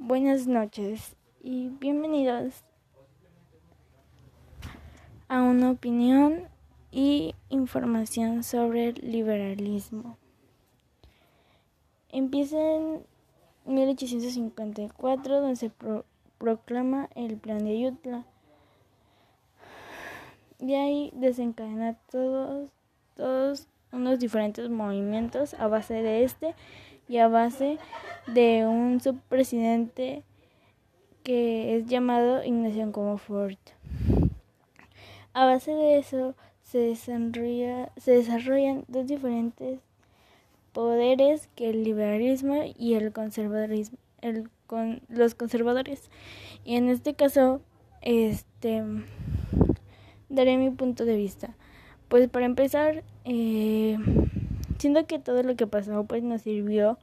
Buenas 0.00 0.46
noches 0.46 1.16
y 1.42 1.70
bienvenidos 1.70 2.62
a 5.26 5.42
una 5.42 5.72
opinión 5.72 6.44
y 6.92 7.34
información 7.48 8.44
sobre 8.44 8.90
el 8.90 8.94
liberalismo. 9.02 10.16
Empieza 12.10 12.58
en 12.60 13.02
1854 13.66 15.40
donde 15.40 15.56
se 15.56 15.72
proclama 16.38 17.08
el 17.16 17.36
Plan 17.36 17.64
de 17.64 17.72
Ayutla. 17.72 18.24
De 20.60 20.76
ahí 20.76 21.10
desencadena 21.12 21.94
todos, 22.08 22.70
todos 23.16 23.66
unos 23.92 24.18
diferentes 24.18 24.68
movimientos 24.68 25.54
a 25.54 25.66
base 25.66 25.94
de 25.94 26.24
este 26.24 26.54
y 27.08 27.18
a 27.18 27.28
base 27.28 27.78
de 28.26 28.66
un 28.66 29.00
subpresidente 29.00 30.22
que 31.22 31.76
es 31.76 31.86
llamado 31.86 32.44
Ignacio 32.44 32.90
Comfort. 32.92 33.58
A 35.32 35.44
base 35.44 35.72
de 35.72 35.98
eso 35.98 36.34
se, 36.62 36.78
desarrolla, 36.78 37.92
se 37.96 38.12
desarrollan 38.12 38.84
dos 38.88 39.06
diferentes 39.06 39.80
poderes 40.72 41.48
que 41.54 41.70
el 41.70 41.84
liberalismo 41.84 42.62
y 42.76 42.94
el 42.94 43.12
conservadurismo, 43.12 43.98
el, 44.20 44.50
con, 44.66 45.00
los 45.08 45.34
conservadores. 45.34 46.10
Y 46.64 46.76
en 46.76 46.88
este 46.88 47.14
caso, 47.14 47.60
este 48.02 48.82
daré 50.28 50.56
mi 50.56 50.70
punto 50.70 51.04
de 51.04 51.16
vista. 51.16 51.54
Pues 52.08 52.28
para 52.28 52.46
empezar, 52.46 53.04
eh, 53.24 53.98
siento 54.78 55.06
que 55.06 55.18
todo 55.18 55.42
lo 55.42 55.56
que 55.56 55.66
pasó 55.66 56.04
pues 56.04 56.22
nos 56.22 56.42
sirvió, 56.42 56.98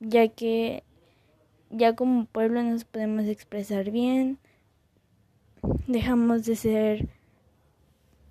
ya 0.00 0.28
que 0.28 0.82
ya 1.70 1.94
como 1.94 2.24
pueblo 2.24 2.62
nos 2.62 2.84
podemos 2.84 3.26
expresar 3.26 3.90
bien, 3.90 4.38
dejamos 5.86 6.44
de 6.44 6.56
ser 6.56 7.08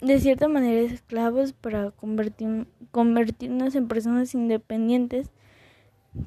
de 0.02 0.20
cierta 0.20 0.48
manera 0.48 0.82
esclavos 0.82 1.54
para 1.54 1.92
convertir, 1.92 2.68
convertirnos 2.92 3.76
en 3.76 3.88
personas 3.88 4.34
independientes 4.34 5.30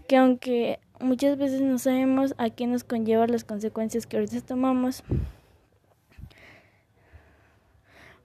que 0.09 0.17
aunque 0.17 0.79
muchas 1.01 1.37
veces 1.39 1.61
no 1.61 1.79
sabemos 1.79 2.35
a 2.39 2.51
qué 2.51 2.67
nos 2.67 2.85
conlleva 2.85 3.27
las 3.27 3.45
consecuencias 3.45 4.07
que 4.07 4.17
ahorita 4.17 4.41
tomamos, 4.43 5.03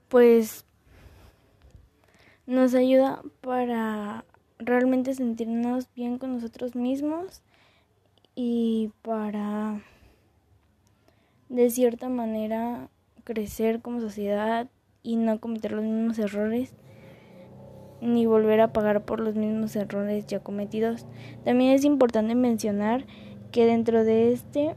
pues 0.08 0.64
nos 2.48 2.74
ayuda 2.74 3.20
para 3.42 4.24
realmente 4.58 5.12
sentirnos 5.12 5.86
bien 5.94 6.16
con 6.16 6.32
nosotros 6.32 6.74
mismos 6.74 7.42
y 8.34 8.90
para 9.02 9.82
de 11.50 11.68
cierta 11.68 12.08
manera 12.08 12.88
crecer 13.24 13.82
como 13.82 14.00
sociedad 14.00 14.66
y 15.02 15.16
no 15.16 15.38
cometer 15.40 15.72
los 15.72 15.84
mismos 15.84 16.18
errores 16.18 16.72
ni 18.00 18.24
volver 18.24 18.62
a 18.62 18.72
pagar 18.72 19.04
por 19.04 19.20
los 19.20 19.34
mismos 19.34 19.76
errores 19.76 20.26
ya 20.26 20.40
cometidos. 20.40 21.04
También 21.44 21.72
es 21.72 21.84
importante 21.84 22.34
mencionar 22.34 23.04
que 23.52 23.66
dentro 23.66 24.04
de 24.04 24.32
este 24.32 24.74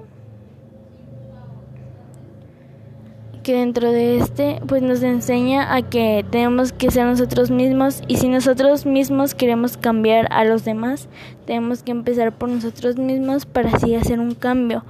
que 3.43 3.53
dentro 3.53 3.91
de 3.91 4.17
este 4.17 4.61
pues 4.67 4.81
nos 4.81 5.01
enseña 5.03 5.75
a 5.75 5.81
que 5.81 6.25
tenemos 6.29 6.73
que 6.73 6.91
ser 6.91 7.05
nosotros 7.05 7.51
mismos 7.51 8.01
y 8.07 8.17
si 8.17 8.27
nosotros 8.27 8.85
mismos 8.85 9.35
queremos 9.35 9.77
cambiar 9.77 10.27
a 10.31 10.45
los 10.45 10.63
demás 10.63 11.09
tenemos 11.45 11.83
que 11.83 11.91
empezar 11.91 12.37
por 12.37 12.49
nosotros 12.49 12.97
mismos 12.97 13.45
para 13.45 13.71
así 13.71 13.95
hacer 13.95 14.19
un 14.19 14.35
cambio. 14.35 14.83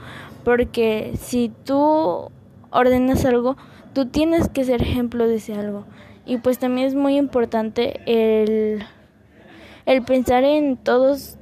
Porque 0.44 1.14
si 1.20 1.52
tú 1.64 2.30
ordenas 2.72 3.26
algo 3.26 3.58
tú 3.94 4.08
tienes 4.08 4.50
que 4.50 4.64
ser 4.64 4.82
ejemplo 4.82 5.28
de 5.28 5.36
ese 5.36 5.54
algo. 5.54 5.86
Y 6.26 6.38
pues 6.38 6.60
también 6.60 6.88
es 6.88 6.96
muy 6.96 7.18
importante 7.18 8.00
el 8.06 8.84
el 9.86 10.04
pensar 10.04 10.44
en 10.44 10.78
todos 10.78 11.38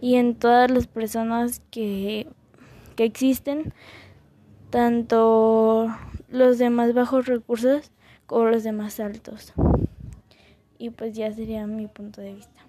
y 0.00 0.16
en 0.16 0.34
todas 0.34 0.70
las 0.70 0.86
personas 0.86 1.60
que 1.70 2.26
que 2.96 3.04
existen 3.04 3.72
tanto 4.70 5.88
los 6.28 6.58
de 6.58 6.70
más 6.70 6.94
bajos 6.94 7.26
recursos 7.26 7.90
como 8.26 8.46
los 8.46 8.64
de 8.64 8.72
más 8.72 9.00
altos. 9.00 9.52
Y 10.78 10.90
pues 10.90 11.16
ya 11.16 11.32
sería 11.32 11.66
mi 11.66 11.86
punto 11.86 12.20
de 12.20 12.34
vista. 12.34 12.67